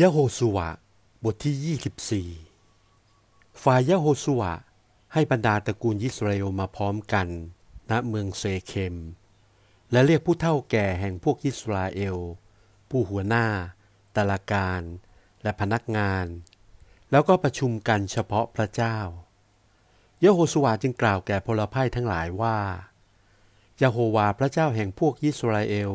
[0.00, 0.70] ยะโฮสุวะ
[1.24, 4.52] บทที่ 24 ฝ่ายยะโฮสุวะ
[5.12, 7.28] ให้บรรดาตระกูลยิสราเอลมาพร้อมกัน
[7.90, 8.96] ณเมืองเซเคม
[9.92, 12.16] และเรียกผู้เท่าแก่แห่งพวกยิสราเอล
[12.90, 13.46] ผู้หัวหน้า
[14.16, 14.82] ตาลาการ
[15.42, 16.26] และพนักงาน
[17.10, 18.98] แล้วก็ประชุมกันเฉพาะพระเจ้า
[20.24, 22.58] ยะโฮสุวะจึงกล่าวแก่พลพ่ายทั้งหลายว่า
[23.82, 25.92] ยะโฮวาพระเจ้าแห่งพวกยิสราเอล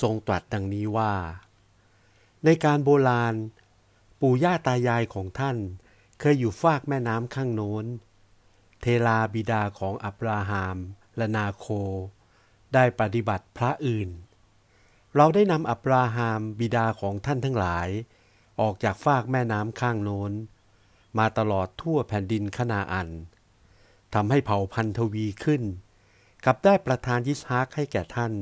[0.00, 1.14] ทรงตรัสดังนี้ว่า
[2.46, 3.34] ในการโบราณ
[4.20, 5.56] ปู่ย่าตายายของท่าน
[6.20, 7.84] เคยอยู่ฟากแม่น้ำข้างโน้น
[8.80, 10.76] เทลาบิดาของอับราฮัม
[11.16, 11.66] และนาโค
[12.74, 14.08] ได้ปฏิบัติพระอื่น
[15.16, 17.88] เราได้นำอับราฮัมบิดาของท่านทั้งหลาย
[18.60, 20.32] ออกจากฟากแม่น้ำข้างโน้น
[21.18, 23.08] มาตลอดทั่วแผ่นดินคณาอัน
[24.14, 25.62] ทำให้เผ่าพันธวีขึ้น
[26.44, 28.32] กับได้ประทานยิสฮากให้แก่ท่าน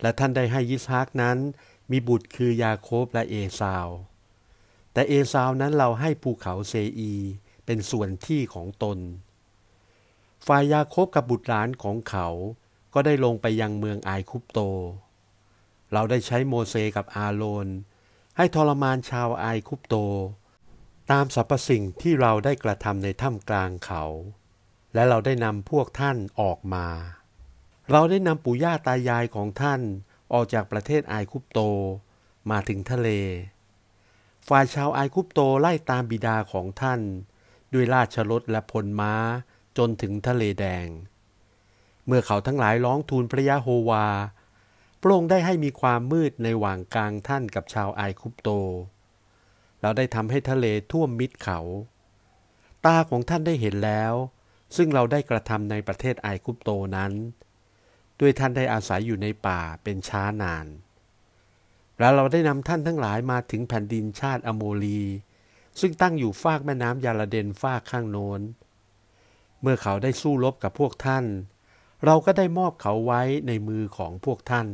[0.00, 1.38] และท่านได้ให้ยิสฮากนั้น
[1.90, 3.88] มีบุตรคือยาโคบและเอซาว
[4.92, 7.12] แต่เอซาวนั้นเราให้ภูเขาเซอี
[7.66, 8.98] เป็นส่วนที่ของตน
[10.46, 12.28] ฝ่ายยาโคบกับบุตรหลานของเขา
[12.94, 14.60] ก็ได้ลงไปยังเมืองไอคุปโต
[15.92, 17.68] เราได้ใช้โมเสกับอาโลน
[18.36, 19.96] ให้ทรมานชาวไอคุปโต
[21.10, 24.04] ตามสรรพสิ่งที่เราได้กระทำในถ้ำกลางเขา
[24.94, 26.86] และเราได้นำพวกท่านออกมา
[27.90, 29.80] เราได้นำปู่ย่าตายายของท่าน
[30.32, 31.60] ออกจากประเทศไอคุปโต
[32.50, 33.08] มาถึงทะเล
[34.48, 37.00] ฝ่ายชาวไอคุปโตไล่ตามบิดาของท่าน
[37.72, 39.14] ด้วยราชรถและพลม้า
[39.78, 40.88] จนถึงทะเลแดง
[42.06, 44.06] เมื่อเขาทั้งหลายร้องทูลพระยะโฮวา
[45.00, 48.48] พระองค์ได้ให้มีความมืดในหว่างกลางท่านกับชาวไอคุปโต
[49.80, 51.58] เราได้ทำให้ทะเลท่วมมิดเขา
[52.86, 54.14] ตาของท่านได้เห็นแล้ว
[54.76, 57.12] ซึ่งเราได้กระทำในประเทศไอคุปโตนั้น
[58.20, 60.66] ด้วยท่านได้อาศัยอยู่ในป่าเป็นช้านาน
[61.98, 65.02] แล้วเราได้นำท่านทั้งหลายมาถึงแผ่นดินชาติอโมลี
[65.80, 68.40] ซึ่งตั้งอยู่ฟากแม่น้ำยาลาเดนฟากข้างโน้น
[69.60, 71.24] เมื่อเขาได้สู้รบกับพวกท่าน
[72.04, 74.68] เราก็ได้มอบเขาไว้ในมือของพวกท่าน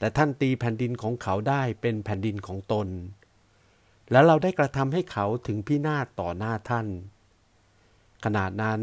[0.00, 2.88] และท่านตีแผ่นดินของเขาได้เป็นแผ่นดินของตน
[4.10, 6.86] แล้วเราได้กระทำให้เขาถึงพินาศต่อหน้าท่าน
[8.24, 8.80] ขนาดนั้น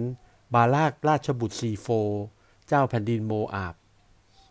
[0.53, 1.87] บาลากราชบุตรซีโฟ
[2.67, 3.75] เจ้าแผ่นดินโมอาบ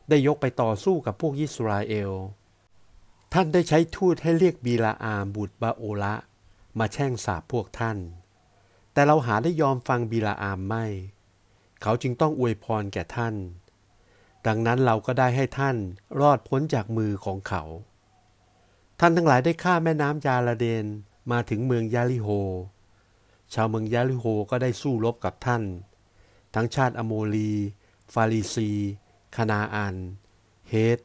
[0.09, 2.13] ได้ยกไปต่อสู้กับพวกยิสราเอล
[3.33, 6.15] ท่านได้ใช้ทูตให้เรียกบีลาอามบุตรบาโอละ
[6.79, 7.99] มาแช่งสาบพวกท่าน
[8.93, 10.85] แต่เราหาได้ยอมฟังบีลาอามไม่
[11.83, 13.35] เขาจึงต้องอวยพรแก่ท่าน
[14.47, 15.77] ดังนั้นเราก็ได้ให้ท่าน
[16.21, 17.63] รอดพ้นจากมือของเขา
[19.01, 20.85] ท่านทั้งหลายได้ข้ามแม่น้ำยาลาเดน
[21.31, 22.29] มาถึงเมืองยาลิโฮ
[23.55, 25.63] ชาวเมืองยาลิโฮก็ได้สู้รบกับท่าน
[26.55, 27.53] ทั้งชาติอโมลี
[28.13, 28.71] ฟาริซี
[29.37, 29.97] คณาอัน
[30.69, 30.99] เฮด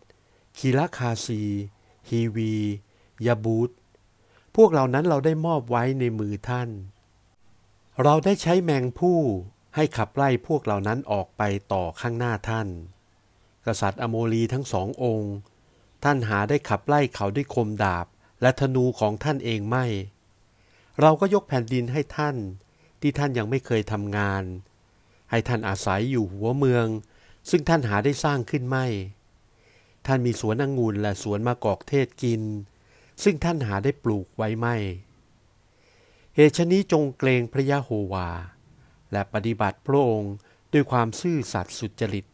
[0.58, 1.44] คีลคาซี
[2.10, 2.54] ฮีวี
[3.26, 3.72] ยาบูต
[4.56, 6.70] พวกเหล่านั้นเราได้มอบไว้ในมือท่าน
[8.04, 9.20] เราได้ใช้แมงภู่
[9.76, 11.42] ให้ขับไล่พวกเหล่านั้นออกไป
[11.74, 12.68] ต่อข้างหน้าท่าน
[13.66, 15.34] กษัตริย์อโมลีทั้งสององค์
[16.04, 18.06] ท่านหาได้ขับไล่เขาด้วยคมดาบ
[18.42, 19.86] และธนูของท่านเองไม่
[21.02, 22.36] เราก็ยกแผ่นดินให้ท่าน
[23.02, 24.44] ที่ท่านยังไม่เคยทำงาน
[25.32, 26.88] ให้ท่านอาศัยอยู่หัวเมือง
[27.50, 28.86] ซึ่งท่านหาได้สร้างขึ้นไม่
[30.06, 32.42] ท่านมีสวนองุ่นและสวนมะกอกเทศกิน
[33.24, 34.76] ซึ่งท่านหาได้ปลูกไว้ไม่
[36.36, 38.30] เหตุชนี้จงเกรงพระยะโฮวา
[39.12, 40.34] และปฏิบัติพระองค์
[40.74, 42.26] ด้วยความซื่อสัตย์สุจริต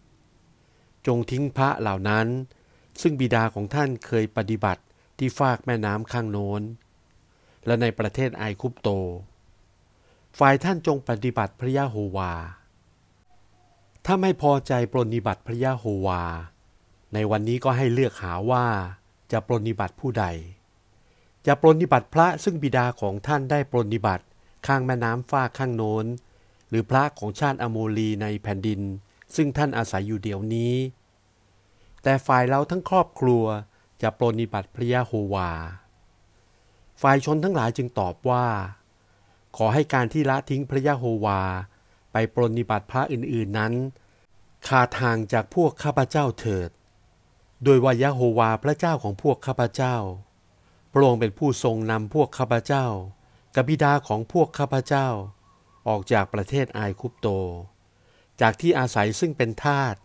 [1.07, 2.27] จงทิ้งพระเหล่านั้น
[3.01, 4.83] ซึ่งบิดาของท่านเคยปฏิบัติ
[5.17, 6.61] ที่ฟากแม่น้ำข้างโน้น
[7.65, 8.89] และในประเทศไอคุปโต
[10.37, 12.33] ฝ่ายท่านจงปฏิบัติพระยะโฮวา
[14.09, 16.23] ถ้าไม่พอใจปรนิบัติพระยะโฮวา
[17.13, 18.65] ในวันนี้ก็ให้เลือกหาว่า
[19.31, 20.25] จะปรนิบัติผู้ใด
[21.47, 24.25] จะปรนิบัติพระซึ่งบิดาของท่านได้ปรนิบัติ
[24.67, 26.05] ข้างแม่น้ำฟ้าข้างโน้น
[26.69, 28.81] หรือพระของชาติอโมลีในแผ่นดิน
[29.35, 30.73] ซึ่งท่านอาศัยอยู่เดี๋ยวนี้
[32.03, 33.43] แต่ฝ่ายเราทั้งครอบครัว
[34.01, 35.51] จะปรนิบัติพระยะโฮวา
[37.01, 38.45] ฝ่ายชนทั้งหลายจึงตอบว่า
[39.57, 41.41] ขอให้การที่ละทิ้งพระยะโฮวา
[42.11, 43.73] ไปปรนนิบัติพระอื่นๆนั้น
[44.67, 46.69] ขาดทางจากพวกข้าพเจ้าเถิด
[47.63, 49.95] โดยว่ายะโฮวาพระเจ้าของพวกข้าพเจ้า
[50.91, 52.85] พระองค์เป็นผู้ทรงนำพวกข้าพเจ้า
[53.55, 55.07] กับบิดาของพวกข้าพเจ้า
[55.87, 57.27] ออกจากประเทศไอคุปโต
[58.41, 59.95] จากที่อาศัยซึ่งเป็นทาส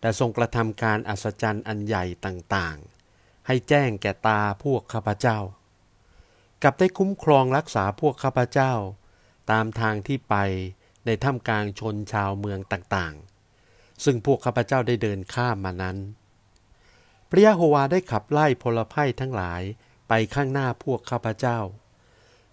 [0.00, 5.38] แต่ทรงกระทำการอัศจรรย์อันใหญ่ต่างๆ ให้แจ้งแก่ตาพวกข้าพเจ้า
[6.62, 8.72] กับได้คุ้มครองรักษาพวกข้าพเจ้า
[9.50, 10.34] ตามทางที่ไป
[11.06, 15.96] ในท่ามกลางชนชาวเมืองต่างๆ ซึ่งพวกข้าพเจ้าได้เดินข้ามมานั้น
[17.30, 19.62] พระยะโฮวาได้ขับไล่พลภัยทั้งหลาย
[20.08, 21.58] ไปไปข้างหน้าพวกข้าพเจ้า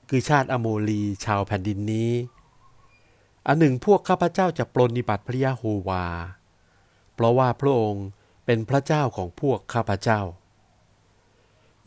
[0.10, 2.12] คือชาติอโมลีชาวแผ่นดินนี้
[3.48, 6.06] อันหนึ่งพวกข้าพเจ้าจะปรนนิบัติพระยะโฮวา
[7.14, 8.08] เพราะว่าพระองค์
[8.46, 10.22] เป็นพระเจ้าของพวกข้าพเจ้า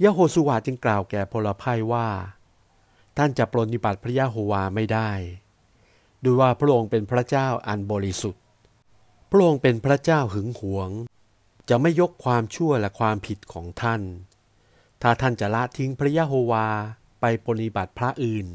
[0.02, 2.08] ยะโฮสุวาจึงกล่าวแก่พลภัยว่า
[3.16, 5.10] ท่านจะปรนนิบัติพระยะโฮวาไม่ได้
[6.24, 8.42] ด้วยว่าพระองค์เป็นพระเจ้าอันบริสุทธิ์
[9.30, 10.90] พระองค์เป็นพระเจ้าหึงหวง
[11.68, 14.02] จะไม่ยกความชั่วและความผิดของท่าน
[15.02, 16.66] ถ้าท่านจะละทิ้งพระยะโฮวา
[17.20, 18.48] ไปปฏิบัติพระอื่น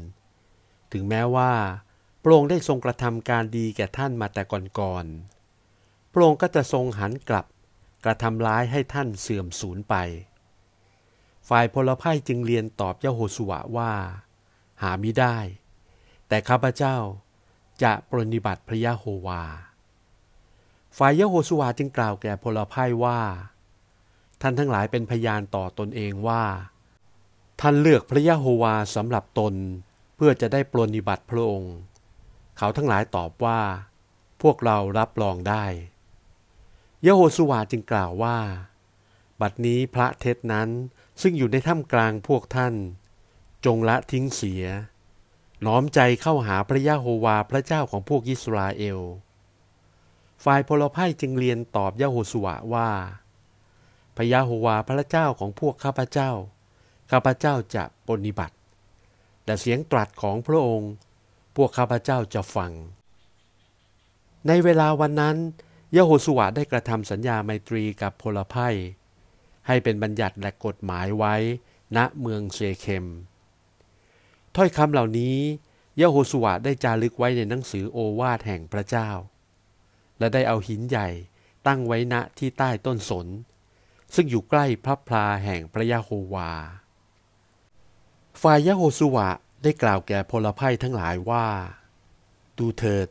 [0.92, 1.52] ถึงแม้ว่า
[2.22, 4.42] พระองค์ได้ทรงกระทำการดีแก่ท่านมาแต่
[4.78, 7.46] ก่อนๆ พระองค์ก็จะทรงหันกลับ
[8.04, 9.94] กระทำร้ายให้ท่านเสื่อมสูญไป
[11.48, 13.92] ฝ่ายพลภัยจึงเรียนตอบยะโฮสุวะว่า
[14.82, 15.36] หามิได้
[16.28, 16.96] แต่ข้าพเจ้า
[17.82, 19.42] จะปรนิบัติพระยะโฮวา
[20.96, 23.20] ฝ่ายยะโฮสุวาจึงกล่าวแก่พลภัยว่า
[24.40, 26.44] ท่านทั้งหลายเป็นพยานต่อตนเองว่า
[27.60, 29.54] ท่านเลือกพระยะโฮวาสำหรับตน
[30.16, 31.74] เพื่อจะได้ปรนิบัติพระองค์
[32.58, 33.60] เขาทั้งหลายตอบว่า
[34.42, 35.64] พวกเรารับรองได้
[37.06, 38.38] ยะโฮสุวาจึงกล่าวว่า
[39.40, 40.68] บัดนี้พระเทศนั้น
[41.20, 42.74] ซึ่งอยู่ในถ้ำกลางพวกท่าน
[43.64, 44.64] จงละทิ้งเสีย
[45.66, 49.00] น้อมใจเข้าหาพระยะโฮวาพระเจ้าของพวกอิสราเอล
[50.44, 52.90] ฝ่ายพลภัยจึงเรียนตอบยะโฮสุวะว่า
[54.16, 56.30] พระยะโฮวาพระเจ้าของพวกข้าพเจ้า
[57.10, 58.56] ข้าพเจ้าจะปฏิบัติ
[59.44, 60.92] แต่เสียงตรัสของพระองค์
[61.56, 62.72] พวกข้าพเจ้าจะฟัง
[64.46, 65.36] ในเวลาวันนั้น
[65.96, 68.76] ยะโฮสุวะได้กระทำสัญญาไมตรีกับพลภัย
[69.66, 71.34] ให้เป็นบัญญัติและกฎหมายไว้
[71.96, 73.06] ณเมืองเซเคม
[74.60, 75.36] ถ้อยคำเหล่านี้
[76.00, 79.10] ยะโฮสุวะได้จารึกไว้ในหนังสือโอวาทแห่งพระเจ้า
[80.18, 81.08] และได้เอาหินใหญ่
[81.66, 83.26] ตั้งไว้ณที่ใต้ต้นสน
[84.14, 86.50] ซึ่งอยู่ใกล้พระพลาแห่งพระยะโฮวา
[88.42, 89.28] ฝ่ายยะโฮสุวะ
[89.62, 91.46] ได้กล่าวแก่พลภัยทั้งหลายว่า
[92.58, 93.08] ดูเถิด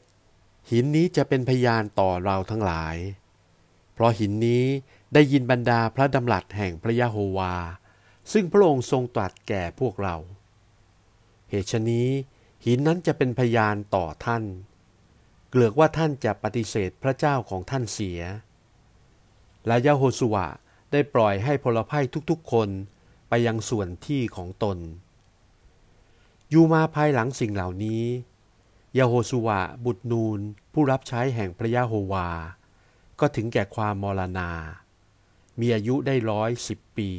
[0.72, 2.96] หินนี้จะเป็นพยานต่อเราทั้งหลาย
[3.94, 4.64] เพราะหินนี้
[5.14, 7.56] ได้ยินบรรดาพระดำรัสแห่งพระยะโฮวา
[8.32, 10.18] ซึ่งพระองค์ทรงตรัสแก่พวกเรา
[11.50, 12.10] เหตุฉนี้
[12.66, 14.44] หินนั้นจะเป็นพยานต่อท่าน
[15.50, 18.22] เกลือกว่าท่านจะปฏิเสธพระเจ้าของท่านเสีย
[19.68, 20.48] และยาโฮสุวะ
[20.92, 22.70] ได้ปล่อยให้พลภัยทุกๆคน
[23.30, 24.78] ไปยังส่วนที่ของตน
[26.50, 28.04] อยู่มาภายหลังสิ่งเหล่านี้
[28.98, 30.40] ยาโฮสุวะบุตรนูน
[30.74, 32.30] ผู้รับใช้แห่งพระยาโฮวา
[33.20, 34.52] ก็ถึงแก่ความมรณา
[35.60, 37.12] มีอายุได้ร้อยสิบปี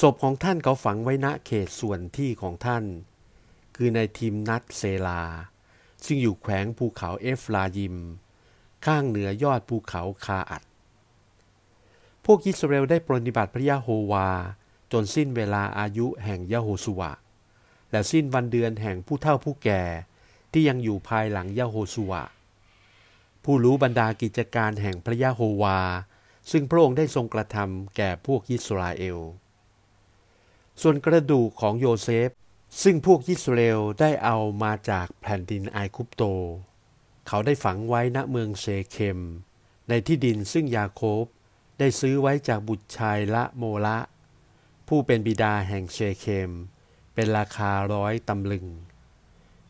[0.00, 2.84] ศพของท่านเขาฝังไว้ณเขตส่วนที่ของท่าน
[3.76, 5.22] คือในทีมนัดเซลา
[6.04, 7.96] ซึ่งอยู่แขวงภูเขาเอฟลายิม
[8.86, 10.62] ข้างเหนือยอดภูเขาคาอัด
[12.24, 14.28] พวกอิสราเอลได้ปรนิบัติพระยะโฮวา
[14.92, 17.12] จนสิ้นเวลาอายุแห่งยะโฮสุวะ
[17.90, 19.82] และสิ้นวันเดือนแห่งผู้เฒ่าผู้แก่
[20.52, 22.24] ที่ยังอยู่ภายหลังยะโฮสุวะ
[23.44, 25.78] ผู้รู้บรรดากิจการแห่งพระยะโฮวา
[26.50, 29.18] ซึ่งพระองค์ได้ทรงกระทำแก่พวกอิสราเอล
[30.82, 32.30] ส่วนกระดูกของโยเซฟ
[32.82, 36.22] ซึ่งพวกยิสราเอลได้เอามาจากแผ่นดินไอคุปโต
[37.26, 39.18] เขาได้ฝังไว้ณเมืองเชเคม
[39.88, 41.24] ในที่ดินซึ่งยาโคบ
[41.78, 43.98] ได้ซื้อไว้จากบุตรชายละโมละ
[44.88, 46.50] ผู้เป็นบิดาแห่งเชเคม
[47.14, 48.66] เป็นราคาร้อยตำลึง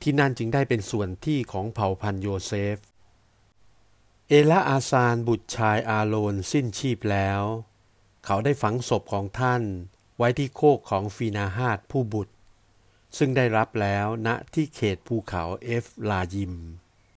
[0.02, 2.76] ที่นั่นจึงได้เป็นส่วนที่ของเผ่าพันธุ์โยเซฟ
[4.28, 7.42] เอละอาซานบุตรชายอาโลนสิ้นชีพแล้ว
[8.24, 9.62] เขาได้ฝังศพของท่าน
[10.18, 12.34] ไว้ที่โคกของฟีนาฮาดผู้บุตร
[13.18, 16.54] ซึ่งได้รับแล้วณที่เขตภูเขาเอฟลายิม